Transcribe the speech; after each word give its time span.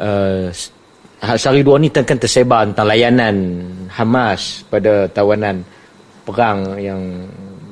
uh, 0.00 0.48
sehari 1.36 1.60
dua 1.60 1.76
ni 1.76 1.92
kan 1.92 2.16
tersebar 2.16 2.64
tentang 2.72 2.88
layanan 2.88 3.36
Hamas 3.92 4.64
pada 4.72 5.04
tawanan 5.12 5.60
perang 6.24 6.80
yang 6.80 7.00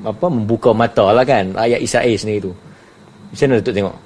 apa 0.05 0.25
membuka 0.31 0.71
mata 0.71 1.11
lah 1.11 1.25
kan 1.25 1.57
ayat 1.57 1.81
Israel 1.81 2.15
sendiri 2.15 2.45
tu. 2.47 2.53
Macam 3.29 3.45
mana 3.45 3.57
Datuk 3.61 3.75
tengok? 3.75 3.97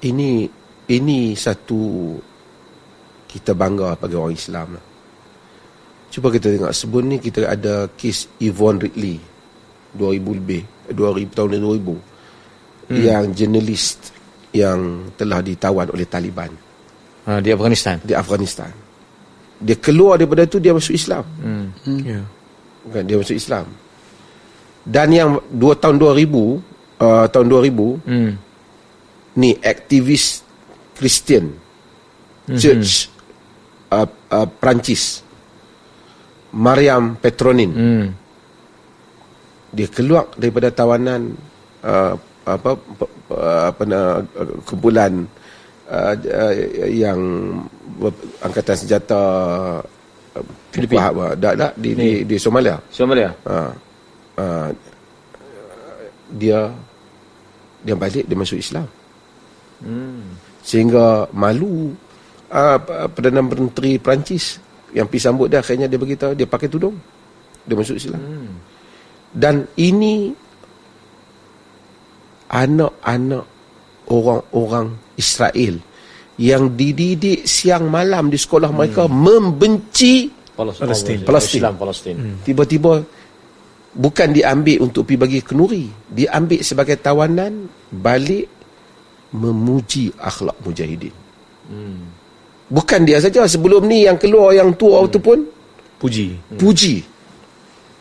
Ini 0.00 0.30
ini 0.90 1.18
satu 1.36 1.80
kita 3.28 3.52
bangga 3.52 3.94
bagi 3.98 4.16
orang 4.16 4.36
Islam 4.36 4.68
lah. 4.76 4.84
Cuba 6.10 6.26
kita 6.34 6.50
tengok 6.50 6.74
sebelum 6.74 7.04
ni 7.06 7.16
kita 7.22 7.46
ada 7.46 7.86
kes 7.94 8.26
Yvonne 8.42 8.82
Ridley 8.82 9.22
2000 9.94 10.38
lebih 10.42 10.62
2000 10.90 11.36
tahun 11.38 11.48
2000 11.62 12.90
hmm. 12.90 12.98
yang 12.98 13.24
jurnalis 13.30 14.10
yang 14.50 15.10
telah 15.14 15.40
ditawan 15.42 15.90
oleh 15.94 16.06
Taliban 16.10 16.50
ha, 17.26 17.38
di 17.38 17.50
Afghanistan 17.54 18.02
di 18.02 18.14
Afghanistan 18.14 18.70
dia 19.60 19.76
keluar 19.76 20.16
daripada 20.16 20.48
itu 20.48 20.58
dia 20.58 20.74
masuk 20.74 20.94
Islam 20.96 21.22
hmm. 21.22 21.66
Hmm. 21.86 22.00
Yeah. 22.02 22.24
Kan, 22.90 23.04
dia 23.06 23.16
masuk 23.20 23.36
Islam 23.36 23.66
dan 24.82 25.08
yang 25.12 25.30
2 25.52 25.82
tahun 25.82 25.96
2000 26.00 26.26
uh, 26.98 27.26
tahun 27.28 27.46
2000 27.46 28.08
hmm. 28.08 28.32
ni 29.38 29.50
aktivis 29.60 30.42
Kristian 30.96 31.52
hmm. 32.48 32.58
church 32.58 33.12
uh, 33.92 34.08
uh, 34.08 34.48
Perancis 34.48 35.22
Mariam 36.50 37.14
Petronin 37.20 37.70
hmm. 37.70 38.06
dia 39.70 39.86
keluar 39.92 40.32
daripada 40.34 40.72
tawanan 40.74 41.36
uh, 41.84 42.18
apa 42.48 42.74
apa 43.38 43.82
nak 43.86 44.26
kumpulan 44.66 45.24
uh, 45.86 46.14
uh, 46.14 46.54
yang 46.86 47.18
angkatan 48.42 48.76
senjata 48.76 49.22
Filipina 50.70 51.10
uh, 51.10 51.34
dak 51.34 51.54
dak 51.58 51.72
di, 51.74 51.90
di 51.94 52.10
di 52.22 52.36
Somalia. 52.38 52.78
Somalia. 52.90 53.30
Uh, 53.42 53.70
uh, 54.38 54.68
dia 56.30 56.70
dia 57.82 57.94
balik 57.98 58.24
dia 58.26 58.36
masuk 58.38 58.58
Islam. 58.58 58.86
Hmm. 59.80 60.36
sehingga 60.60 61.24
malu 61.32 61.96
uh, 62.52 62.78
Perdana 63.16 63.40
Menteri 63.40 63.96
Perancis 63.96 64.60
yang 64.92 65.08
pergi 65.08 65.24
sambut 65.24 65.48
dia 65.48 65.64
akhirnya 65.64 65.88
dia 65.88 65.96
beritahu 65.96 66.36
dia 66.36 66.44
pakai 66.44 66.68
tudung. 66.68 66.94
Dia 67.64 67.74
masuk 67.74 67.96
Islam. 67.96 68.20
Hmm. 68.20 68.52
dan 69.32 69.64
ini 69.80 70.36
anak-anak 72.50 73.46
orang-orang 74.10 74.98
Israel 75.14 75.78
yang 76.40 76.74
dididik 76.74 77.46
siang 77.46 77.86
malam 77.92 78.32
di 78.32 78.38
sekolah 78.40 78.72
mereka 78.74 79.06
hmm. 79.06 79.14
membenci 79.14 80.14
Palestin. 80.60 81.24
Palestin. 81.24 81.60
Palestin. 81.72 82.16
Hmm. 82.20 82.36
Tiba-tiba 82.44 83.00
bukan 83.96 84.28
diambil 84.28 84.84
untuk 84.84 85.08
pergi 85.08 85.18
bagi 85.18 85.40
kenuri, 85.40 85.84
diambil 86.04 86.60
sebagai 86.60 87.00
tawanan 87.00 87.64
balik 87.88 88.44
memuji 89.32 90.12
akhlak 90.20 90.56
mujahidin. 90.60 91.14
Hmm. 91.70 92.12
Bukan 92.70 93.00
dia 93.08 93.18
saja 93.18 93.48
sebelum 93.48 93.88
ni 93.88 94.06
yang 94.06 94.20
keluar 94.20 94.52
yang 94.52 94.76
tua 94.76 95.00
hmm. 95.02 95.10
tu 95.10 95.18
pun 95.22 95.38
puji. 95.96 96.36
Hmm. 96.36 96.58
Puji. 96.60 96.94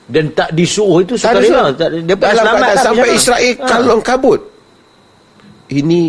Dan 0.09 0.33
tak 0.33 0.49
disuruh 0.57 1.05
itu 1.05 1.13
sekali 1.13 1.53
lah. 1.53 1.69
Dia 1.77 2.17
Dalam 2.17 2.57
keadaan 2.57 2.77
sampai 2.81 3.09
Israel 3.13 3.53
ha. 3.61 3.65
kalong 3.69 4.01
kabut. 4.01 4.41
Ini 5.69 6.01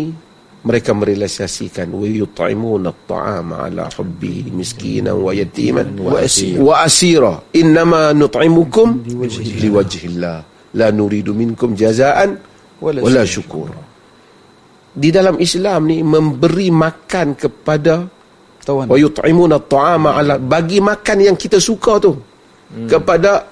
mereka 0.65 0.93
merealisasikan 0.97 1.89
wa 1.93 2.05
yut'imuna 2.05 2.89
at'ama 2.89 3.69
ala 3.69 3.89
hubbi 3.97 4.49
miskinan 4.49 5.17
wa 5.21 5.33
yatiman 5.33 5.93
wa 6.01 6.17
asira. 6.17 6.57
wa 6.61 6.73
asira. 6.81 7.33
Innama 7.53 8.13
nut'imukum 8.13 9.05
liwajhillah. 9.61 10.37
la 10.71 10.87
nuridu 10.89 11.35
minkum 11.37 11.77
jazaan 11.77 12.37
wala 12.81 13.21
syukur. 13.27 13.69
di 14.91 15.09
dalam 15.13 15.37
Islam 15.37 15.89
ni 15.89 16.01
memberi 16.01 16.73
makan 16.73 17.37
kepada 17.37 18.01
wa 18.65 18.97
yut'imuna 18.97 19.61
at'ama 19.61 20.17
ala 20.17 20.41
bagi 20.41 20.77
makan 20.81 21.17
yang 21.21 21.37
kita 21.37 21.61
suka 21.61 22.01
tu. 22.01 22.13
Hmm. 22.71 22.87
kepada 22.87 23.50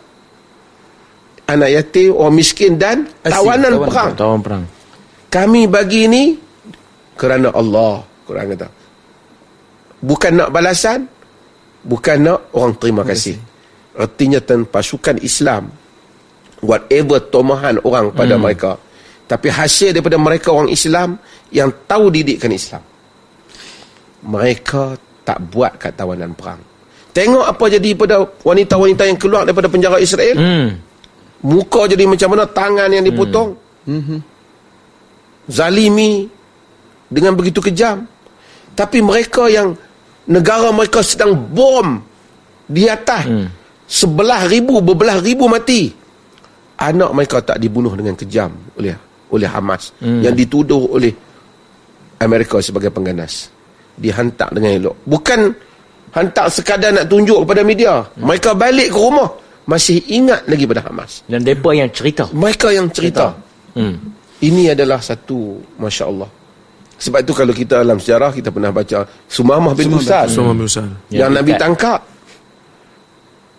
anak 1.49 1.69
yatim 1.73 2.13
orang 2.13 2.35
miskin 2.37 2.77
dan 2.77 3.09
tawanan, 3.25 3.73
tawanan 3.73 3.73
perang. 3.89 4.11
tawanan 4.13 4.41
perang. 4.45 4.63
Kami 5.29 5.61
bagi 5.65 5.99
ini 6.05 6.23
kerana 7.17 7.49
Allah 7.53 8.05
Quran 8.29 8.45
kata. 8.53 8.67
Bukan 9.99 10.31
nak 10.37 10.49
balasan 10.53 11.09
bukan 11.83 12.17
nak 12.23 12.39
orang 12.55 12.73
terima 12.77 13.03
kasih. 13.03 13.35
artinya 13.99 14.39
tanpa 14.39 14.79
pasukan 14.79 15.19
Islam 15.19 15.67
whatever 16.63 17.19
tomahan 17.19 17.79
orang 17.83 18.15
pada 18.15 18.35
hmm. 18.39 18.43
mereka. 18.43 18.71
Tapi 19.29 19.47
hasil 19.51 19.93
daripada 19.93 20.17
mereka 20.17 20.49
orang 20.55 20.71
Islam 20.71 21.19
yang 21.53 21.69
tahu 21.85 22.09
didikkan 22.09 22.49
Islam. 22.49 22.81
Mereka 24.25 24.97
tak 25.27 25.37
buat 25.53 25.77
kat 25.77 25.93
tawanan 25.93 26.33
perang. 26.33 26.59
Tengok 27.13 27.45
apa 27.45 27.65
jadi 27.69 27.89
pada 27.93 28.23
wanita-wanita 28.23 29.03
yang 29.05 29.19
keluar 29.19 29.43
daripada 29.45 29.69
penjara 29.69 29.97
Israel. 30.01 30.37
Hmm. 30.37 30.88
Muka 31.45 31.87
jadi 31.87 32.03
macam 32.03 32.35
mana 32.35 32.43
tangan 32.47 32.89
yang 32.91 33.05
dipotong 33.05 33.55
hmm. 33.87 34.01
Hmm. 34.03 34.19
zalimi 35.47 36.27
dengan 37.09 37.33
begitu 37.35 37.63
kejam. 37.63 38.05
Tapi 38.75 39.03
mereka 39.03 39.47
yang 39.51 39.75
negara 40.29 40.71
mereka 40.71 41.03
sedang 41.03 41.35
bom 41.35 41.99
di 42.69 42.85
atas 42.87 43.27
hmm. 43.27 43.47
sebelah 43.89 44.47
ribu, 44.47 44.79
berbelah 44.79 45.19
ribu 45.19 45.49
mati. 45.49 45.91
Anak 46.79 47.11
mereka 47.11 47.43
tak 47.43 47.59
dibunuh 47.59 47.91
dengan 47.91 48.15
kejam 48.15 48.55
oleh 48.79 48.95
oleh 49.35 49.49
Hamas 49.51 49.91
hmm. 49.99 50.23
yang 50.23 50.31
dituduh 50.31 50.95
oleh 50.95 51.11
Amerika 52.23 52.63
sebagai 52.63 52.91
pengganas. 52.91 53.51
Dihantar 53.99 54.55
dengan 54.55 54.71
elok. 54.79 54.95
Bukan 55.03 55.51
hantar 56.15 56.47
sekadar 56.47 56.95
nak 56.95 57.11
tunjuk 57.11 57.43
kepada 57.43 57.61
media. 57.67 57.99
Hmm. 57.99 58.31
Mereka 58.31 58.55
balik 58.55 58.95
ke 58.95 58.99
rumah 58.99 59.27
masih 59.69 60.01
ingat 60.09 60.49
lagi 60.49 60.65
pada 60.65 60.81
Hamas. 60.81 61.21
Dan 61.29 61.45
mereka 61.45 61.69
yang 61.77 61.89
cerita. 61.93 62.23
Mereka 62.33 62.67
yang 62.73 62.87
cerita. 62.89 63.37
cerita. 63.37 63.77
Hmm. 63.77 63.95
Ini 64.41 64.73
adalah 64.73 64.97
satu 64.97 65.61
Masya 65.77 66.03
Allah 66.09 66.29
sebab 66.99 67.19
itu 67.23 67.31
kalau 67.31 67.53
kita 67.55 67.79
dalam 67.79 67.95
sejarah 67.95 68.35
kita 68.35 68.51
pernah 68.51 68.75
baca 68.75 69.07
Sumamah 69.31 69.71
bin 69.71 69.87
Usal. 69.95 70.27
Sumamah 70.27 70.55
bin 70.59 70.67
Usal. 70.67 70.91
Yang, 71.07 71.15
yang 71.15 71.31
Nabi 71.31 71.51
tangkap. 71.55 71.99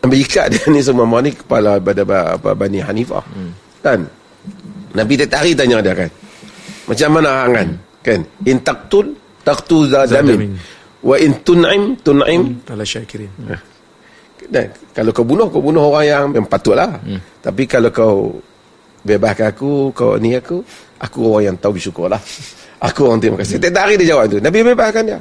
Nabi 0.04 0.16
ikat 0.20 0.46
dia 0.52 0.64
ni 0.68 0.80
Sumamah 0.84 1.24
ni 1.24 1.32
kepala 1.32 1.80
pada 1.80 2.04
apa 2.36 2.52
Bani 2.52 2.84
Hanifah. 2.84 3.24
Hmm. 3.32 3.52
Kan? 3.80 4.04
Nabi 4.92 5.12
tak 5.24 5.40
hari 5.40 5.56
tanya 5.56 5.80
dia 5.80 5.96
kan. 5.96 6.10
Macam 6.84 7.08
mana 7.16 7.48
angan? 7.48 7.68
Kan? 8.04 8.20
In 8.44 8.60
taqtul 8.60 9.16
taqtu 9.40 9.88
zadamin. 9.88 10.60
Wa 11.00 11.16
in 11.16 11.40
tun'im 11.40 11.96
tun'im 12.04 12.60
ala 12.68 12.84
syakirin. 12.84 13.32
Dan 14.50 14.66
kalau 14.90 15.14
kau 15.14 15.22
bunuh 15.22 15.46
kau 15.46 15.62
bunuh 15.62 15.94
orang 15.94 16.04
yang, 16.10 16.24
yang 16.34 16.46
patutlah. 16.50 16.98
Hmm. 17.06 17.22
Tapi 17.38 17.62
kalau 17.70 17.90
kau 17.94 18.34
bebaskan 19.06 19.54
aku, 19.54 19.94
kau 19.94 20.18
ni 20.18 20.34
aku, 20.34 20.58
aku 20.98 21.18
orang 21.30 21.54
yang 21.54 21.56
tahu 21.56 21.78
bersyukurlah. 21.78 22.20
Aku 22.80 23.12
orang 23.12 23.20
terima 23.20 23.36
kasih. 23.44 23.60
Tiap 23.60 23.76
hari 23.76 24.00
dia 24.00 24.16
jawab 24.16 24.32
tu. 24.32 24.40
Nabi 24.40 24.64
bebaskan 24.64 25.04
dia. 25.04 25.20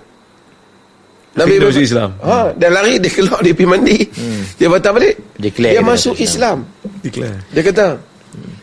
Nabi 1.35 1.59
bebas. 1.59 1.75
Islam. 1.75 2.15
Ha, 2.23 2.55
dan 2.55 2.69
lari 2.71 2.97
dia 2.97 3.11
keluar 3.11 3.43
dia 3.43 3.53
pergi 3.53 3.67
mandi. 3.67 3.97
Hmm. 4.15 4.41
Dia 4.55 4.67
batal 4.71 4.91
balik. 4.95 5.15
Declare 5.35 5.73
dia 5.75 5.83
masuk 5.83 6.15
Islam. 6.17 6.63
Islam. 6.63 7.03
Declare. 7.03 7.37
Dia 7.51 7.61
kata 7.67 7.85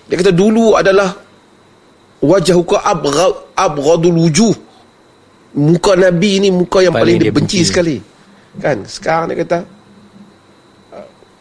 dia 0.08 0.16
kata 0.16 0.32
dulu 0.32 0.80
adalah 0.80 1.12
wajah 2.24 2.56
muka 2.56 2.78
abghad 2.82 3.32
abghadul 3.54 4.16
wujuh. 4.16 4.54
Muka 5.56 5.92
Nabi 5.96 6.32
ni 6.40 6.48
muka 6.52 6.84
yang 6.84 6.92
paling, 6.92 7.16
paling 7.16 7.18
dia 7.20 7.32
benci, 7.32 7.60
benci 7.60 7.68
sekali. 7.68 7.96
Kan? 8.60 8.84
Sekarang 8.88 9.28
dia 9.28 9.40
kata 9.44 9.58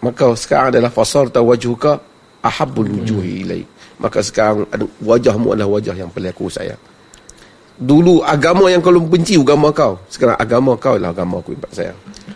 maka 0.05 0.37
sekarang 0.37 0.69
adalah 0.69 0.93
fasar 0.93 1.33
ta 1.33 1.41
wajhuka 1.41 1.97
ahabbul 2.45 2.85
wujuhi 2.85 3.41
ilai. 3.41 3.65
Maka 3.97 4.21
sekarang 4.21 4.69
wajahmu 5.01 5.57
adalah 5.57 5.81
wajah 5.81 5.97
yang 5.97 6.13
paling 6.13 6.29
aku 6.29 6.45
sayang. 6.45 6.77
Dulu 7.75 8.21
agama 8.21 8.69
yang 8.69 8.85
kau 8.85 8.93
benci 9.01 9.33
agama 9.33 9.73
kau. 9.73 9.97
Sekarang 10.05 10.37
agama 10.37 10.77
kau 10.77 10.95
lah 11.01 11.09
agama 11.09 11.41
aku 11.41 11.57
yang 11.57 11.73
saya. 11.73 11.93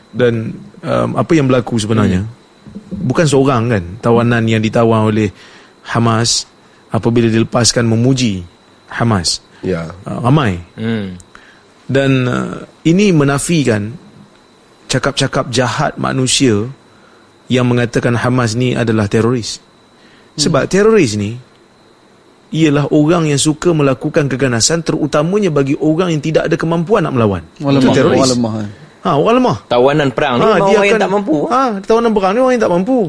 Dan 0.10 0.58
um, 0.82 1.10
apa 1.14 1.32
yang 1.38 1.46
berlaku 1.46 1.78
sebenarnya? 1.78 2.26
Hmm. 2.26 3.06
Bukan 3.06 3.26
seorang 3.30 3.64
kan 3.70 3.84
tawanan 4.02 4.50
yang 4.50 4.66
ditawan 4.66 5.14
oleh 5.14 5.30
Hamas 5.86 6.50
apabila 6.90 7.30
dilepaskan 7.30 7.86
memuji 7.86 8.42
Hamas. 8.90 9.46
Ya. 9.62 9.94
Uh, 10.10 10.20
ramai. 10.26 10.58
Hmm. 10.74 11.22
Dan 11.86 12.26
uh, 12.26 12.66
ini 12.82 13.14
menafikan 13.14 13.94
cakap-cakap 14.90 15.54
jahat 15.54 15.94
manusia 16.02 16.66
yang 17.50 17.66
mengatakan 17.66 18.14
Hamas 18.14 18.54
ni 18.54 18.78
adalah 18.78 19.10
teroris. 19.10 19.58
Sebab 20.38 20.66
hmm. 20.66 20.72
teroris 20.72 21.18
ni 21.18 21.36
ialah 22.50 22.90
orang 22.90 23.30
yang 23.30 23.38
suka 23.38 23.74
melakukan 23.74 24.26
keganasan 24.26 24.82
terutamanya 24.82 25.54
bagi 25.54 25.78
orang 25.78 26.18
yang 26.18 26.22
tidak 26.22 26.50
ada 26.50 26.56
kemampuan 26.58 27.06
nak 27.06 27.14
melawan. 27.14 27.44
Orang 27.62 27.78
Itu 27.78 27.90
lemah, 27.90 27.98
teroris. 27.98 28.18
orang 28.18 28.32
lemah. 28.34 28.54
Ha, 29.00 29.10
orang 29.16 29.36
lemah. 29.40 29.58
Tawanan 29.70 30.10
perang 30.12 30.34
ni 30.36 30.44
Ha, 30.44 30.50
memang 30.50 30.70
orang 30.70 30.88
yang 30.88 31.00
tak 31.02 31.12
mampu. 31.14 31.36
Ha, 31.48 31.62
tawanan 31.86 32.12
perang 32.12 32.32
ni 32.34 32.40
orang 32.42 32.54
yang 32.58 32.64
tak 32.66 32.74
mampu. 32.74 33.00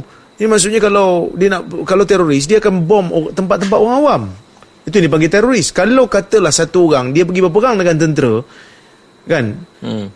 Ini 0.40 0.46
maksudnya 0.48 0.80
kalau 0.80 1.08
dia 1.36 1.48
nak 1.52 1.62
kalau 1.84 2.04
teroris 2.08 2.44
dia 2.48 2.56
akan 2.60 2.74
bom 2.88 3.04
tempat-tempat 3.32 3.76
orang 3.76 3.96
awam. 4.00 4.22
Itu 4.88 4.96
yang 4.96 5.12
dipanggil 5.12 5.28
teroris. 5.28 5.68
Kalau 5.68 6.08
katalah 6.08 6.52
satu 6.52 6.88
orang 6.88 7.12
dia 7.12 7.28
pergi 7.28 7.40
berperang 7.44 7.76
dengan 7.76 7.96
tentera 8.00 8.40
kan 9.28 9.52
Hmm. 9.84 10.08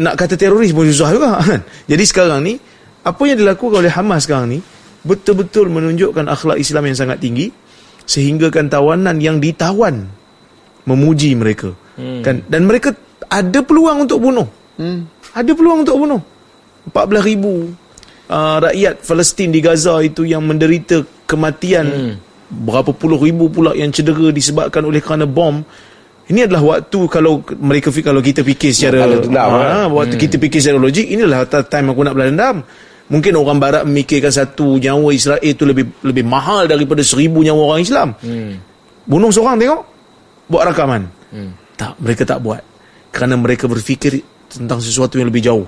nak 0.00 0.16
kata 0.16 0.40
teroris 0.40 0.72
pun 0.72 0.88
susah 0.88 1.12
juga 1.12 1.36
kan. 1.44 1.60
Jadi 1.84 2.04
sekarang 2.08 2.40
ni 2.40 2.56
apa 3.00 3.22
yang 3.24 3.38
dilakukan 3.40 3.80
oleh 3.80 3.92
Hamas 3.92 4.28
sekarang 4.28 4.56
ni 4.56 4.58
betul-betul 5.00 5.72
menunjukkan 5.72 6.28
akhlak 6.28 6.60
Islam 6.60 6.92
yang 6.92 6.96
sangat 6.96 7.18
tinggi 7.24 7.48
sehinggakan 8.04 8.68
tawanan 8.68 9.16
yang 9.22 9.40
ditawan 9.40 10.08
memuji 10.84 11.32
mereka. 11.36 11.72
Hmm. 11.96 12.20
Kan 12.20 12.44
dan 12.48 12.68
mereka 12.68 12.92
ada 13.30 13.60
peluang 13.64 14.04
untuk 14.04 14.18
bunuh. 14.20 14.48
Hmm. 14.76 15.08
Ada 15.32 15.52
peluang 15.54 15.86
untuk 15.86 15.96
bunuh. 16.00 16.20
14,000 16.90 17.90
uh, 18.30 18.56
rakyat 18.64 18.94
Palestin 19.04 19.48
di 19.52 19.60
Gaza 19.60 20.00
itu 20.00 20.24
yang 20.24 20.42
menderita 20.46 21.04
kematian 21.28 21.86
hmm. 21.86 22.14
berapa 22.66 22.90
puluh 22.94 23.20
ribu 23.20 23.50
pula 23.52 23.76
yang 23.76 23.90
cedera 23.90 24.30
disebabkan 24.30 24.86
oleh 24.86 25.02
kerana 25.02 25.26
bom. 25.26 25.60
Ini 26.30 26.46
adalah 26.46 26.78
waktu 26.78 27.10
kalau 27.10 27.42
mereka 27.58 27.90
kalau 28.06 28.22
kita 28.22 28.46
fikir 28.46 28.70
secara 28.70 29.02
dendam, 29.18 29.50
ha, 29.50 29.90
waktu 29.90 30.14
kita 30.14 30.38
fikir 30.38 30.62
secara 30.62 30.78
logik 30.78 31.02
inilah 31.02 31.42
time 31.66 31.90
aku 31.90 32.06
nak 32.06 32.14
balas 32.14 32.30
dendam. 32.30 32.56
Mungkin 33.10 33.34
orang 33.34 33.58
barat 33.58 33.82
memikirkan 33.82 34.30
satu 34.30 34.78
nyawa 34.78 35.10
Israel 35.10 35.42
itu 35.42 35.66
lebih 35.66 35.90
lebih 36.06 36.22
mahal 36.22 36.70
daripada 36.70 37.02
seribu 37.02 37.42
nyawa 37.42 37.74
orang 37.74 37.82
Islam. 37.82 38.08
Hmm. 38.22 38.62
Bunuh 39.02 39.34
seorang 39.34 39.58
tengok 39.58 39.82
buat 40.46 40.62
rakaman. 40.70 41.10
Hmm. 41.34 41.50
Tak, 41.74 41.98
mereka 41.98 42.22
tak 42.22 42.38
buat. 42.38 42.62
Kerana 43.10 43.34
mereka 43.34 43.66
berfikir 43.66 44.22
tentang 44.46 44.78
sesuatu 44.78 45.18
yang 45.18 45.26
lebih 45.26 45.42
jauh. 45.42 45.66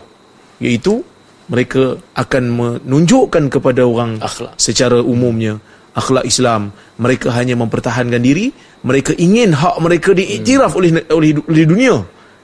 Iaitu 0.63 1.03
mereka 1.51 1.99
akan 2.15 2.43
menunjukkan 2.55 3.51
kepada 3.51 3.83
orang 3.83 4.23
Akhlak. 4.23 4.55
secara 4.55 5.03
umumnya 5.03 5.59
akhlak 5.93 6.25
Islam. 6.25 6.71
Mereka 6.97 7.35
hanya 7.35 7.59
mempertahankan 7.59 8.23
diri, 8.23 8.55
mereka 8.87 9.13
ingin 9.19 9.53
hak 9.53 9.77
mereka 9.83 10.15
diiktiraf 10.15 10.73
hmm. 10.73 10.79
oleh 10.79 10.91
oleh 11.11 11.31
oleh 11.43 11.65
dunia. 11.67 11.97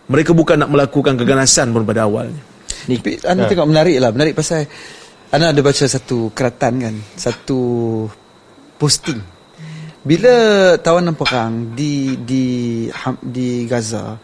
Mereka 0.08 0.32
bukan 0.32 0.64
nak 0.64 0.72
melakukan 0.72 1.20
keganasan 1.20 1.70
pun 1.70 1.84
pada 1.84 2.08
awalnya. 2.08 2.40
Ni, 2.88 2.96
Tapi 2.98 3.20
anda 3.28 3.44
Ha. 3.44 3.50
tengok 3.52 3.68
menarik 3.68 3.96
lah 4.00 4.10
Menarik 4.10 4.34
pasal 4.34 4.64
Anda 5.28 5.52
ada 5.52 5.60
baca 5.60 5.84
satu 5.84 6.32
keratan 6.32 6.74
kan 6.80 6.94
Satu 7.14 7.60
posting 8.80 9.20
Bila 10.02 10.34
tawanan 10.80 11.12
perang 11.12 11.76
Di 11.76 12.16
di 12.24 12.44
di 13.20 13.48
Gaza 13.68 14.16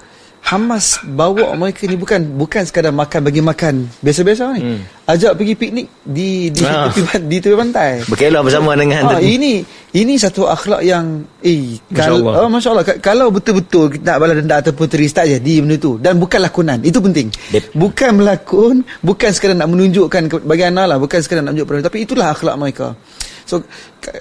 Hamas 0.55 0.87
bawa 1.05 1.51
mereka 1.53 1.83
ni 1.85 1.95
bukan 1.95 2.23
bukan 2.33 2.63
sekadar 2.63 2.89
makan 2.91 3.21
bagi 3.21 3.43
makan 3.43 3.75
biasa-biasa 3.99 4.55
ni. 4.55 4.61
Hmm. 4.63 4.81
Ajak 5.05 5.35
pergi 5.35 5.53
piknik 5.53 5.87
di 6.01 6.49
di 6.49 6.63
Ah. 6.63 6.87
tepi, 6.87 7.03
di 7.27 7.37
tepi 7.37 7.53
pantai. 7.55 8.07
Berkelah 8.07 8.41
bersama 8.41 8.73
dengan 8.73 9.03
Ah, 9.05 9.19
ini 9.19 9.67
ini 9.93 10.15
satu 10.15 10.47
akhlak 10.47 10.81
yang 10.81 11.27
eh 11.41 11.75
Masya 11.85 11.99
kal, 12.01 12.13
Allah. 12.17 12.33
oh, 12.37 12.49
Masya 12.49 12.69
Allah 12.71 12.85
Ka- 12.85 13.01
kalau 13.01 13.27
betul-betul 13.29 13.91
kita 13.91 14.07
nak 14.07 14.19
balas 14.21 14.35
dendam 14.37 14.57
ataupun 14.57 14.87
teris 14.87 15.11
tak 15.11 15.27
jadi 15.29 15.55
benda 15.59 15.77
tu 15.77 15.99
dan 15.99 16.17
bukan 16.17 16.39
lakonan 16.41 16.79
itu 16.81 16.99
penting 16.99 17.29
Dep- 17.51 17.75
bukan 17.75 18.11
melakon 18.15 18.75
bukan 19.01 19.31
sekadar 19.31 19.55
nak 19.57 19.69
menunjukkan 19.69 20.23
bagi 20.41 20.65
anak 20.65 20.87
lah 20.87 20.97
bukan 20.97 21.19
sekadar 21.19 21.43
nak 21.43 21.53
menunjuk 21.53 21.83
tapi 21.85 21.99
itulah 22.01 22.27
akhlak 22.29 22.55
mereka 22.55 22.95
so 23.45 23.61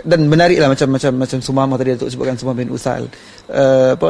dan 0.04 0.28
menarik 0.28 0.58
lah 0.58 0.68
macam 0.68 0.88
macam 0.90 1.12
macam 1.14 1.40
Sumama 1.40 1.76
tadi 1.76 1.92
Datuk 1.92 2.08
sebutkan 2.08 2.36
Sumama 2.36 2.56
bin 2.58 2.72
Usal 2.72 3.04
uh, 3.50 3.92
apa 3.92 4.10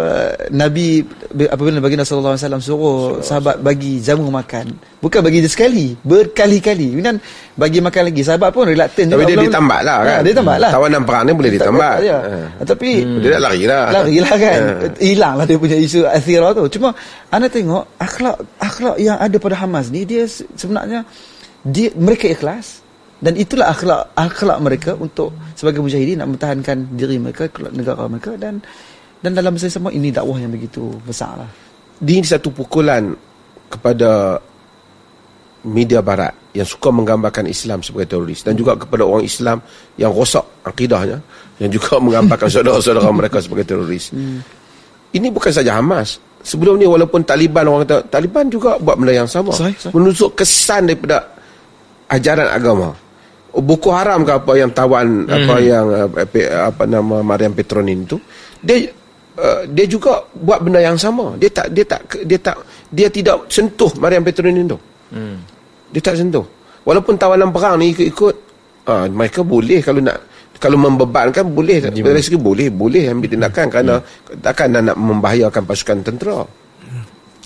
Nabi 0.50 1.02
apabila 1.44 1.78
baginda 1.80 2.02
sallallahu 2.02 2.34
alaihi 2.34 2.46
wasallam 2.46 2.62
suruh 2.62 2.98
sahabat 3.20 3.58
bagi 3.60 3.98
jamu 3.98 4.30
makan 4.30 4.70
bukan 5.00 5.20
bagi 5.20 5.40
dia 5.40 5.50
sekali 5.50 5.98
berkali-kali 6.00 6.94
dan 7.00 7.18
bagi 7.54 7.78
makan 7.80 8.04
lagi 8.06 8.22
sahabat 8.22 8.50
pun 8.50 8.66
reluctant 8.66 9.08
Tapi 9.08 9.14
juga. 9.16 9.24
dia 9.24 9.36
Mula-mula- 9.36 9.50
ditambah 9.50 9.80
lah 9.80 9.98
kan. 10.00 10.14
Ha, 10.14 10.22
dia 10.22 10.34
tambah 10.34 10.56
lah 10.58 10.72
Tawanan 10.72 11.02
perang 11.04 11.24
ni 11.24 11.32
boleh 11.32 11.52
ditambah. 11.52 11.94
Ya. 12.02 12.18
Ha. 12.20 12.62
Tapi 12.64 12.90
Dia 13.18 13.30
nak 13.32 13.42
lari 13.44 13.64
lah. 13.64 13.84
Lari 13.92 14.16
lah 14.20 14.34
kan 14.36 14.62
Ha. 14.64 14.88
Hilang 15.00 15.34
lah 15.36 15.46
dia 15.46 15.58
punya 15.58 15.78
isu 15.78 16.00
Athira 16.06 16.50
tu 16.52 16.66
Cuma 16.70 16.90
Anda 17.30 17.48
tengok 17.48 17.98
Akhlak 17.98 18.38
akhlak 18.60 18.96
yang 18.98 19.18
ada 19.18 19.38
pada 19.38 19.56
Hamas 19.56 19.90
ni 19.90 20.04
Dia 20.04 20.26
se- 20.26 20.46
sebenarnya 20.54 21.02
dia 21.64 21.90
Mereka 21.90 22.30
ikhlas 22.30 22.83
dan 23.24 23.40
itulah 23.40 23.72
akhlak 23.72 24.12
akhlak 24.20 24.58
mereka 24.60 24.92
untuk 25.00 25.32
sebagai 25.56 25.80
mujahidin 25.80 26.20
nak 26.20 26.36
mempertahankan 26.36 26.92
diri 26.92 27.16
mereka 27.16 27.48
negara 27.72 28.04
mereka 28.12 28.36
dan 28.36 28.60
dan 29.24 29.32
dalam 29.32 29.56
masa 29.56 29.72
sama 29.72 29.88
ini 29.96 30.12
dakwah 30.12 30.36
yang 30.36 30.52
begitu 30.52 30.92
besar 31.08 31.40
lah. 31.40 31.48
Ini 32.04 32.20
satu 32.28 32.52
pukulan 32.52 33.16
kepada 33.72 34.36
media 35.64 36.04
barat 36.04 36.36
yang 36.52 36.68
suka 36.68 36.92
menggambarkan 36.92 37.48
Islam 37.48 37.80
sebagai 37.80 38.12
teroris 38.12 38.44
dan 38.44 38.60
juga 38.60 38.76
kepada 38.76 39.08
orang 39.08 39.24
Islam 39.24 39.64
yang 39.96 40.12
rosak 40.12 40.44
akidahnya 40.68 41.24
yang 41.64 41.72
juga 41.72 41.98
menggambarkan 42.04 42.52
saudara-saudara 42.52 43.08
mereka 43.16 43.40
sebagai 43.40 43.64
teroris. 43.64 44.12
Hmm. 44.12 44.44
Ini 45.16 45.32
bukan 45.32 45.56
saja 45.56 45.80
Hamas. 45.80 46.20
Sebelum 46.44 46.76
ni 46.76 46.84
walaupun 46.84 47.24
Taliban 47.24 47.64
orang 47.72 47.88
kata 47.88 48.04
Taliban 48.12 48.52
juga 48.52 48.76
buat 48.76 49.00
benda 49.00 49.16
yang 49.16 49.30
sama. 49.32 49.56
Menunjuk 49.96 50.36
kesan 50.36 50.92
daripada 50.92 51.24
ajaran 52.12 52.52
agama. 52.52 52.92
Boko 53.54 53.94
Haram 53.94 54.26
ke 54.26 54.34
apa 54.34 54.52
yang 54.58 54.74
tawan 54.74 55.30
apa 55.30 55.56
yang 55.62 55.86
uh, 55.86 56.10
pe- 56.26 56.50
apa 56.50 56.90
nama 56.90 57.22
Mariam 57.22 57.54
Petronin 57.54 58.02
tu 58.02 58.18
dia 58.58 58.90
uh, 59.38 59.62
dia 59.70 59.86
juga 59.86 60.26
buat 60.34 60.66
benda 60.66 60.82
yang 60.82 60.98
sama. 60.98 61.38
Dia 61.38 61.54
tak 61.54 61.70
dia 61.70 61.86
tak 61.86 62.02
dia 62.26 62.40
tak 62.42 62.58
dia 62.90 63.08
tidak 63.14 63.46
sentuh 63.54 63.94
Mariam 64.02 64.26
Petronin 64.26 64.66
tu. 64.66 64.78
Hmm. 65.14 65.38
Dia 65.94 66.02
tak 66.02 66.18
sentuh. 66.18 66.42
Walaupun 66.82 67.14
tawanan 67.14 67.54
perang 67.54 67.78
ni 67.78 67.94
ikut-ikut 67.94 68.36
ah 68.90 69.06
mereka 69.06 69.46
boleh 69.46 69.80
kalau 69.86 70.02
nak 70.02 70.18
kalau 70.58 70.76
membebankan 70.80 71.46
boleh 71.48 71.78
dari 71.84 72.22
segi 72.24 72.40
boleh 72.40 72.74
boleh 72.74 73.12
ambil 73.12 73.30
tindakan 73.32 73.66
kerana 73.70 73.94
takkan 74.42 74.74
nak, 74.74 74.82
nak 74.92 74.98
membahayakan 74.98 75.62
pasukan 75.62 76.02
tentera. 76.02 76.42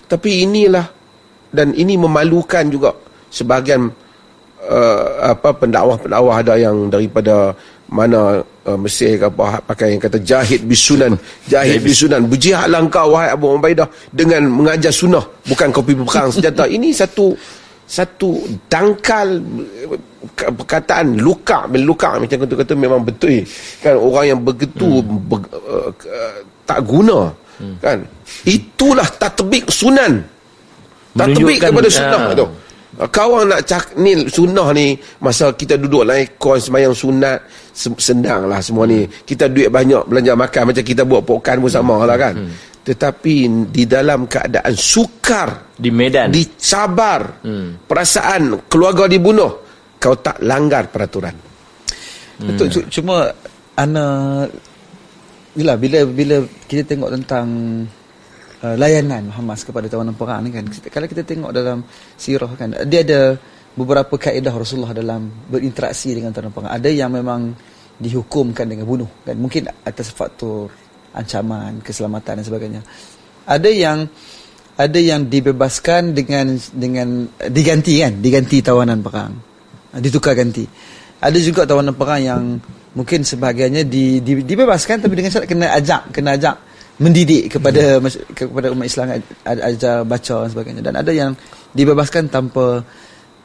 Tapi 0.08 0.48
inilah 0.48 0.88
dan 1.52 1.76
ini 1.76 2.00
memalukan 2.00 2.64
juga 2.72 2.96
sebahagian 3.28 3.92
uh, 4.68 5.32
apa 5.34 5.50
pendakwah-pendakwah 5.56 6.44
ada 6.44 6.54
yang 6.60 6.92
daripada 6.92 7.56
mana 7.88 8.44
uh, 8.68 8.78
Mesir 8.80 9.16
ke 9.16 9.26
apa 9.32 9.64
pakai 9.64 9.96
yang 9.96 10.02
kata 10.04 10.20
jahid 10.20 10.68
bisunan. 10.68 11.16
Jahid 11.52 11.80
bisunan. 11.80 12.20
Berjihadlah 12.28 12.84
engkau 12.84 13.16
wahai 13.16 13.32
Abu 13.32 13.56
Ubaidah 13.56 13.88
dengan 14.12 14.44
mengajar 14.52 14.92
sunnah. 14.92 15.24
Bukan 15.48 15.72
kopi 15.72 15.96
perang 15.96 16.30
senjata. 16.30 16.68
Ini 16.76 16.92
satu 16.92 17.32
satu 17.88 18.44
dangkal 18.68 19.40
uh, 19.40 20.00
perkataan 20.52 21.16
luka 21.24 21.64
bin 21.72 21.88
luka 21.88 22.20
macam 22.20 22.44
kata 22.44 22.54
kata 22.60 22.74
memang 22.76 23.02
betul. 23.08 23.40
Kan 23.80 23.96
orang 23.96 24.36
yang 24.36 24.40
begitu 24.44 25.00
hmm. 25.00 25.32
ber, 25.32 25.40
uh, 25.56 25.90
uh, 25.92 26.36
tak 26.68 26.84
guna. 26.84 27.32
Hmm. 27.58 27.74
kan? 27.82 27.98
Itulah 28.46 29.08
tatbik 29.16 29.72
sunan. 29.72 30.22
Tatbik 31.18 31.58
kepada 31.58 31.90
sunnah 31.90 32.24
ah. 32.30 32.38
tu 32.38 32.46
kau 32.98 33.38
orang 33.38 33.54
nak 33.54 33.62
cak 33.62 33.94
ni 34.02 34.26
sunnah 34.26 34.74
ni 34.74 34.98
masa 35.22 35.54
kita 35.54 35.78
duduk 35.78 36.02
dalam 36.02 36.18
aircon 36.18 36.58
sembahyang 36.58 36.96
sunat 36.98 37.38
se- 37.70 38.02
senang 38.02 38.50
lah 38.50 38.58
semua 38.58 38.90
ni. 38.90 39.06
Kita 39.06 39.46
duit 39.46 39.70
banyak 39.70 40.10
belanja 40.10 40.34
makan 40.34 40.74
macam 40.74 40.82
kita 40.82 41.06
buat 41.06 41.22
pokan 41.22 41.62
pun 41.62 41.70
sama 41.70 42.02
lah 42.04 42.18
kan. 42.18 42.34
Tetapi 42.82 43.36
di 43.70 43.84
dalam 43.84 44.26
keadaan 44.26 44.74
sukar 44.74 45.76
Di 45.76 45.94
Medan. 45.94 46.34
dicabar 46.34 47.44
Hmm. 47.46 47.84
perasaan 47.86 48.66
keluarga 48.66 49.06
dibunuh 49.06 49.52
kau 50.00 50.18
tak 50.18 50.42
langgar 50.42 50.90
peraturan. 50.90 51.36
Betul 52.38 52.70
cu- 52.72 52.88
cuma 52.90 53.30
ana 53.76 54.06
bila 55.52 55.74
bila 55.74 56.06
bila 56.06 56.36
kita 56.66 56.86
tengok 56.86 57.10
tentang 57.14 57.46
uh, 58.64 58.76
layanan 58.78 59.30
Hamas 59.34 59.62
kepada 59.68 59.90
tawanan 59.92 60.16
perang 60.18 60.46
kan. 60.50 60.66
Kalau 60.90 61.08
kita 61.10 61.22
tengok 61.22 61.52
dalam 61.54 61.84
sirah 62.18 62.52
kan 62.58 62.74
dia 62.88 63.02
ada 63.04 63.38
beberapa 63.78 64.18
kaedah 64.18 64.54
Rasulullah 64.54 64.94
dalam 64.96 65.30
berinteraksi 65.50 66.14
dengan 66.14 66.34
tawanan 66.34 66.54
perang. 66.54 66.72
Ada 66.74 66.90
yang 66.90 67.14
memang 67.14 67.54
dihukumkan 67.98 68.70
dengan 68.70 68.86
bunuh 68.86 69.10
kan 69.26 69.34
mungkin 69.42 69.66
atas 69.82 70.14
faktor 70.14 70.70
ancaman 71.14 71.82
keselamatan 71.82 72.42
dan 72.42 72.46
sebagainya. 72.46 72.82
Ada 73.48 73.70
yang 73.74 74.06
ada 74.78 75.00
yang 75.02 75.26
dibebaskan 75.26 76.14
dengan 76.14 76.54
dengan 76.70 77.26
diganti 77.50 77.98
kan 78.02 78.14
diganti 78.22 78.62
tawanan 78.62 79.02
perang. 79.02 79.34
Ditukar 79.98 80.38
ganti. 80.38 80.62
Ada 81.18 81.42
juga 81.42 81.66
tawanan 81.66 81.98
perang 81.98 82.22
yang 82.22 82.44
mungkin 82.94 83.26
sebahagiannya 83.26 83.90
di, 83.90 84.22
di, 84.22 84.42
dibebaskan 84.42 85.02
tapi 85.02 85.14
dengan 85.18 85.30
syarat 85.34 85.50
kena 85.50 85.70
ajak 85.74 86.02
kena 86.14 86.38
ajak 86.38 86.67
mendidik 86.98 87.58
kepada 87.58 88.02
mas- 88.02 88.22
kepada 88.34 88.74
umat 88.74 88.86
Islam 88.90 89.22
aj- 89.46 89.66
ajar 89.74 90.02
baca 90.02 90.36
dan 90.46 90.50
sebagainya. 90.50 90.82
Dan 90.82 90.96
ada 90.98 91.12
yang 91.14 91.32
dibebaskan 91.74 92.26
tanpa 92.30 92.82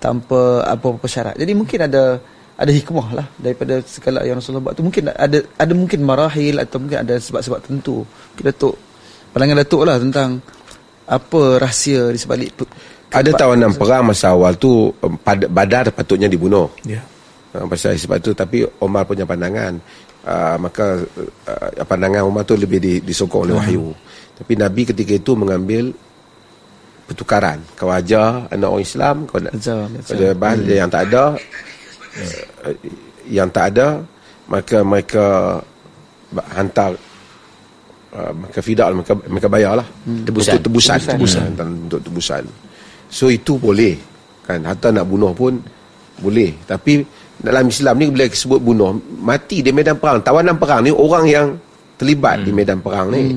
tanpa 0.01 0.67
apa-apa 0.67 1.07
syarat. 1.07 1.37
Jadi 1.37 1.53
mungkin 1.53 1.85
ada 1.85 2.19
ada 2.53 2.71
hikmah 2.71 3.09
lah 3.17 3.27
daripada 3.37 3.81
segala 3.85 4.25
yang 4.25 4.39
Rasulullah 4.41 4.71
buat 4.71 4.75
tu. 4.77 4.85
Mungkin 4.85 5.13
ada 5.13 5.39
ada 5.57 5.73
mungkin 5.73 6.01
marahil 6.05 6.59
atau 6.61 6.81
mungkin 6.81 7.05
ada 7.05 7.15
sebab-sebab 7.21 7.61
tentu 7.65 8.05
kita 8.37 8.51
Datuk 8.53 8.75
pandangan 9.33 9.65
Datuk 9.65 9.83
lah 9.85 9.97
tentang 10.01 10.41
apa 11.09 11.41
rahsia 11.61 12.09
di 12.09 12.19
sebalik 12.21 12.51
pe- 12.57 12.73
Ada 13.13 13.37
tawanan 13.37 13.77
perang 13.77 14.09
masa 14.09 14.33
awal 14.33 14.57
tu 14.57 14.89
pad- 15.21 15.51
Badar 15.53 15.93
patutnya 15.93 16.29
dibunuh. 16.33 16.73
Ya. 16.89 17.05
Uh, 17.53 17.69
pasal 17.69 17.93
sebab 18.01 18.17
tu. 18.25 18.33
Tapi 18.33 18.65
Omar 18.81 19.05
punya 19.05 19.29
pandangan 19.29 19.77
uh, 20.27 20.57
maka 20.59 21.03
uh, 21.49 21.85
pandangan 21.87 22.27
Omar 22.27 22.47
tu 22.47 22.55
lebih 22.55 22.79
di, 22.79 22.93
disokong 23.03 23.49
oleh 23.49 23.55
wahyu. 23.59 23.91
Tapi 24.39 24.53
Nabi 24.59 24.83
ketika 24.89 25.13
itu 25.15 25.33
mengambil 25.39 25.95
pertukaran. 27.07 27.61
Kau 27.77 27.93
ajar 27.93 28.49
anak 28.49 28.69
orang 28.69 28.87
Islam, 28.87 29.17
kau 29.29 29.39
nak 29.39 29.53
Ajar, 29.55 29.87
kau 29.87 30.15
ada 30.17 30.29
bahan 30.35 30.59
dia 30.65 30.77
yang 30.83 30.91
tak 30.91 31.03
ada 31.11 31.23
uh, 32.17 32.75
yang 33.29 33.49
tak 33.51 33.65
ada 33.75 33.87
maka 34.51 34.83
mereka 34.83 35.25
hantar 36.53 36.93
uh, 38.17 38.33
mereka 38.35 38.61
fidak 38.65 38.87
mereka 38.93 39.15
mereka 39.29 39.49
bayarlah. 39.49 39.87
Tebusan. 40.27 40.59
untuk 40.59 40.65
tebusan. 40.67 40.99
Tebusan. 40.99 41.17
Tebusan. 41.17 41.69
Untuk 41.89 42.01
tebusan. 42.03 42.45
So 43.13 43.29
itu 43.29 43.61
boleh. 43.61 43.95
Kan? 44.43 44.65
Hatta 44.67 44.91
nak 44.91 45.07
bunuh 45.07 45.31
pun 45.37 45.61
boleh. 46.19 46.57
Tapi 46.65 47.05
dalam 47.43 47.67
Islam 47.67 47.95
ni 47.99 48.07
bila 48.09 48.25
sebut 48.31 48.63
bunuh 48.63 48.95
mati 49.19 49.61
di 49.61 49.75
medan 49.75 49.99
perang. 49.99 50.23
Tawanan 50.23 50.57
perang 50.57 50.81
ni 50.81 50.91
orang 50.91 51.25
yang 51.27 51.47
terlibat 51.99 52.43
di 52.43 52.51
medan 52.51 52.79
perang 52.79 53.11
ni. 53.11 53.35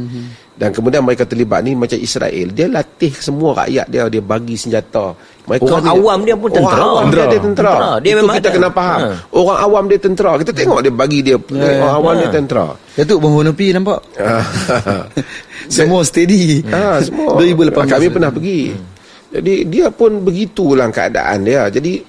Dan 0.55 0.71
kemudian 0.71 1.03
mereka 1.03 1.27
terlibat 1.27 1.67
ni 1.67 1.75
macam 1.75 1.99
Israel. 1.99 2.47
Dia 2.55 2.71
latih 2.71 3.11
semua 3.11 3.51
rakyat 3.59 3.91
dia 3.91 4.07
dia 4.07 4.23
bagi 4.23 4.55
senjata. 4.55 5.11
Mereka 5.45 5.67
Orang 5.67 5.83
awam 5.83 6.19
dia 6.23 6.33
pun 6.33 6.47
tentera. 6.47 6.71
orang 6.71 6.79
awam 6.87 7.05
dia, 7.05 7.11
Tentera. 7.11 7.27
dia 7.27 7.41
tentera, 7.43 7.73
Tentera. 7.75 7.91
Dia 7.99 8.07
itu 8.07 8.19
memang 8.23 8.35
kita 8.39 8.47
ada. 8.47 8.55
kena 8.55 8.69
faham. 8.71 8.99
Ha. 9.03 9.09
orang 9.35 9.57
awam 9.59 9.83
dia 9.85 9.99
tentera. 9.99 10.31
Kita 10.39 10.51
tengok 10.55 10.79
dia 10.79 10.93
bagi 10.95 11.19
dia 11.19 11.35
orang 11.35 11.93
awam 11.99 12.13
dia 12.15 12.29
tentera. 12.31 12.65
Datuk 12.95 13.17
bangun 13.19 13.43
nepi 13.51 13.67
nampak? 13.75 13.99
Semua 15.75 16.01
steady. 16.05 16.61
Ah, 16.69 17.01
semua. 17.01 17.41
2018 17.41 17.73
Kami 17.89 18.07
pernah 18.07 18.31
pergi. 18.31 18.61
Jadi 19.35 19.53
dia 19.67 19.87
pun 19.91 20.21
begitulah 20.23 20.87
keadaan 20.87 21.43
dia. 21.43 21.67
Jadi 21.67 21.99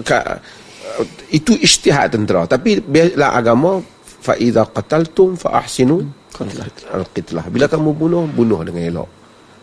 ka, 0.00 0.38
itu 1.30 1.56
ijtihad 1.56 2.14
tentera. 2.14 2.46
Tapi 2.46 2.80
biarlah 2.80 3.36
agama 3.36 3.80
fa 4.02 4.36
idza 4.36 4.66
qataltum 4.68 5.36
fa 5.36 5.60
ahsinu 5.60 6.04
al-qitlah. 6.92 7.48
Bila 7.52 7.68
kamu 7.68 7.90
bunuh, 7.92 8.24
bunuh 8.30 8.60
dengan 8.64 8.82
elok. 8.86 9.08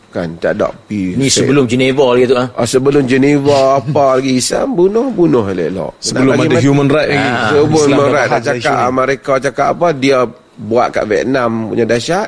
Kan 0.07 0.39
tak 0.39 0.55
ada 0.55 0.71
pi. 0.71 1.19
Ni 1.19 1.27
sebelum 1.27 1.67
Geneva 1.67 2.15
lagi 2.15 2.31
tu 2.31 2.37
ah. 2.39 2.47
Ah, 2.55 2.63
sebelum 2.63 3.03
Geneva 3.03 3.83
apa 3.83 4.17
lagi 4.17 4.39
Islam 4.39 4.73
bunuh 4.73 5.11
bunuh 5.11 5.43
elok. 5.51 5.99
Sebelum 5.99 6.31
ada 6.33 6.47
mati- 6.47 6.63
human 6.63 6.87
right 6.87 7.09
lagi. 7.11 7.27
Ah, 7.27 7.49
Sebelum 7.51 7.69
Islam 7.75 7.97
dah 7.99 8.25
lah 8.25 8.39
cakap. 8.39 8.77
Amerika 8.87 9.33
cakap 9.37 9.67
apa 9.75 9.87
dia 9.91 10.19
buat 10.57 10.89
kat 10.89 11.05
Vietnam 11.05 11.69
punya 11.69 11.85
dahsyat 11.85 12.27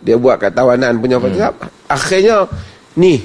dia 0.00 0.16
buat 0.20 0.36
kat 0.36 0.52
tawanan 0.52 1.00
punya 1.00 1.16
hmm. 1.16 1.88
akhirnya 1.88 2.44
ni 3.00 3.24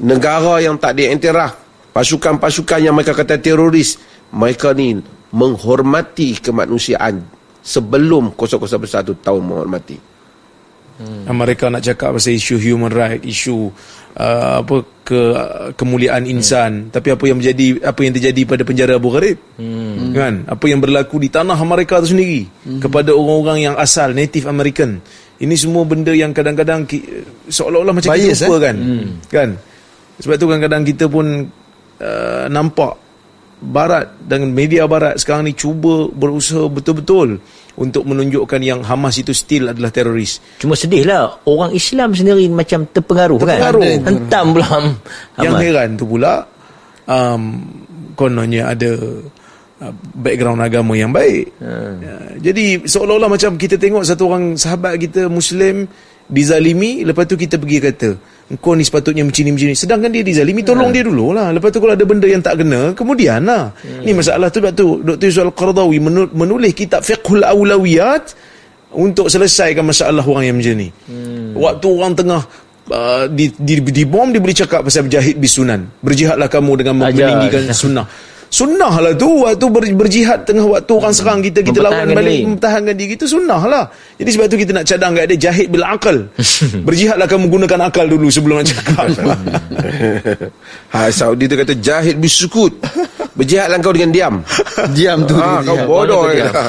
negara 0.00 0.60
yang 0.64 0.80
tak 0.80 0.96
diiktiraf 0.96 1.52
pasukan-pasukan 1.92 2.80
yang 2.80 2.96
mereka 2.96 3.12
kata 3.12 3.36
teroris 3.36 4.00
mereka 4.32 4.72
ni 4.72 4.98
menghormati 5.32 6.36
kemanusiaan 6.40 7.24
sebelum 7.62 8.36
001 8.36 9.16
tahun 9.22 9.42
menghormati 9.44 10.12
Hmm. 11.02 11.24
Mereka 11.34 11.72
nak 11.72 11.82
cakap 11.82 12.14
pasal 12.14 12.36
isu 12.36 12.60
human 12.60 12.92
right, 12.92 13.22
isu 13.24 13.72
uh, 14.14 14.60
apa 14.60 14.84
ke 15.02 15.20
kemuliaan 15.74 16.28
insan, 16.28 16.92
tapi 16.94 17.10
apa 17.10 17.24
yang 17.26 17.40
menjadi 17.42 17.80
apa 17.82 18.00
yang 18.04 18.12
terjadi 18.14 18.42
pada 18.46 18.62
penjara 18.62 18.92
Abu 19.00 19.08
Ghraib? 19.10 19.38
Hmm. 19.56 20.12
Kan? 20.14 20.34
Apa 20.46 20.64
yang 20.70 20.78
berlaku 20.78 21.18
di 21.18 21.32
tanah 21.32 21.56
mereka 21.64 21.98
itu 22.04 22.14
sendiri 22.14 22.42
hmm. 22.46 22.80
kepada 22.84 23.10
orang-orang 23.16 23.72
yang 23.72 23.74
asal 23.80 24.14
Native 24.14 24.46
American. 24.46 25.02
Ini 25.42 25.54
semua 25.58 25.82
benda 25.82 26.14
yang 26.14 26.30
kadang-kadang 26.30 26.86
ki, 26.86 27.02
seolah-olah 27.50 27.98
macam 27.98 28.14
Bias, 28.14 28.38
kita 28.38 28.46
lupa 28.46 28.54
eh? 28.54 28.62
kan. 28.62 28.76
Hmm. 28.78 29.08
Kan? 29.26 29.48
Sebab 30.22 30.34
tu 30.38 30.46
kadang-kadang 30.46 30.82
kita 30.86 31.04
pun 31.10 31.26
uh, 31.98 32.44
nampak 32.46 32.94
barat 33.62 34.10
dan 34.26 34.50
media 34.50 34.90
barat 34.90 35.22
sekarang 35.22 35.46
ni 35.46 35.54
cuba 35.54 36.10
berusaha 36.10 36.66
betul-betul 36.66 37.38
untuk 37.78 38.04
menunjukkan 38.04 38.60
yang 38.60 38.82
Hamas 38.82 39.16
itu 39.22 39.30
still 39.32 39.70
adalah 39.70 39.88
teroris. 39.88 40.42
Cuma 40.60 40.76
sedih 40.76 41.08
lah 41.08 41.40
Orang 41.48 41.72
Islam 41.72 42.12
sendiri 42.12 42.44
Macam 42.52 42.84
terpengaruh, 42.84 43.40
Terpengaruh. 43.40 43.80
kan 43.80 44.04
Hentam 44.12 44.46
pula 44.52 44.68
Yang 45.40 45.54
Hamas. 45.56 45.62
heran 45.64 45.88
tu 45.96 46.04
pula 46.04 46.34
um, 47.08 47.42
kononnya 48.12 48.76
ada 48.76 48.92
uh, 49.80 49.92
background 50.20 50.60
agama 50.60 50.92
yang 50.92 51.10
baik. 51.16 51.48
Hmm. 51.58 51.96
Jadi 52.44 52.84
seolah-olah 52.84 53.30
macam 53.32 53.56
kita 53.56 53.80
tengok 53.80 54.04
satu 54.04 54.28
orang 54.28 54.60
sahabat 54.60 55.00
kita 55.00 55.32
Muslim 55.32 55.88
dizalimi, 56.28 57.04
lepas 57.08 57.24
tu 57.24 57.40
kita 57.40 57.56
pergi 57.56 57.78
kata, 57.80 58.10
engkau 58.50 58.74
ni 58.74 58.82
sepatutnya 58.82 59.22
macam-ni 59.22 59.76
Sedangkan 59.76 60.10
dia 60.10 60.24
dizalimi, 60.26 60.66
tolong 60.66 60.90
dia 60.90 61.06
dulu 61.06 61.30
lah. 61.30 61.54
Lepas 61.54 61.70
tu 61.70 61.78
kalau 61.78 61.94
ada 61.94 62.04
benda 62.04 62.26
yang 62.26 62.42
tak 62.42 62.58
kena, 62.58 62.96
kemudian 62.96 63.44
lah. 63.46 63.70
Ni 64.02 64.10
masalah 64.16 64.50
tu 64.50 64.58
tu 64.74 65.00
Dr. 65.04 65.26
Yusuf 65.30 65.44
Al-Qardawi 65.46 65.98
menu- 66.02 66.32
menulis 66.34 66.72
kitab 66.74 67.06
Fiqhul 67.06 67.46
Awlawiyat 67.46 68.34
untuk 68.92 69.32
selesaikan 69.32 69.86
masalah 69.86 70.24
orang 70.24 70.52
yang 70.52 70.56
macam 70.58 70.74
ni. 70.76 70.88
Waktu 71.52 71.86
orang 71.88 72.12
tengah 72.16 72.42
uh, 72.92 73.24
di, 73.28 73.52
di, 73.56 73.80
di 73.80 74.04
bom 74.04 74.28
dia 74.32 74.40
boleh 74.40 74.56
cakap 74.56 74.84
pasal 74.84 75.08
berjahid 75.08 75.36
bisunan. 75.40 75.80
Berjihadlah 76.00 76.48
kamu 76.48 76.72
dengan 76.84 76.94
meninggikan 77.08 77.68
sunnah. 77.76 78.06
Sunnah 78.52 79.00
lah 79.00 79.16
tu 79.16 79.48
waktu 79.48 79.64
ber, 79.72 79.80
berjihad 79.96 80.44
tengah 80.44 80.68
waktu 80.68 80.92
orang 80.92 81.14
serang 81.16 81.40
kita 81.40 81.64
kita 81.64 81.80
lawan 81.80 82.04
balik 82.12 82.36
diri. 82.36 82.44
mempertahankan 82.44 82.92
diri 82.92 83.16
kita 83.16 83.24
sunnah 83.24 83.64
lah. 83.64 83.88
Jadi 84.20 84.28
sebab 84.28 84.44
tu 84.52 84.56
kita 84.60 84.76
nak 84.76 84.84
cadang 84.84 85.16
kat 85.16 85.24
dia 85.32 85.48
jahid 85.48 85.72
bil 85.72 85.80
akal. 85.80 86.28
Berjihadlah 86.86 87.24
kamu 87.24 87.48
gunakan 87.48 87.88
akal 87.88 88.04
dulu 88.04 88.28
sebelum 88.28 88.60
nak 88.60 88.68
cakap. 88.68 89.08
ha, 90.92 91.08
Saudi 91.08 91.48
tu 91.48 91.56
kata 91.56 91.72
jahid 91.80 92.20
bisukut 92.20 92.76
berjihadlah 93.32 93.80
kau 93.80 93.96
dengan 93.96 94.10
diam 94.12 94.34
diam 94.92 95.18
tu 95.24 95.34
ha, 95.40 95.64
kau 95.64 95.76
diam. 95.76 95.88
bodoh 95.88 96.22
kata. 96.36 96.64